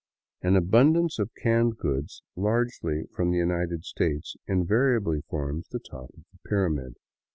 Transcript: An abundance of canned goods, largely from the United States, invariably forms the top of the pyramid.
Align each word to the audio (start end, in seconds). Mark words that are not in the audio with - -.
An 0.41 0.55
abundance 0.55 1.19
of 1.19 1.29
canned 1.43 1.77
goods, 1.77 2.23
largely 2.35 3.03
from 3.15 3.29
the 3.29 3.37
United 3.37 3.83
States, 3.85 4.35
invariably 4.47 5.21
forms 5.29 5.67
the 5.67 5.77
top 5.77 6.09
of 6.17 6.23
the 6.33 6.49
pyramid. 6.49 6.95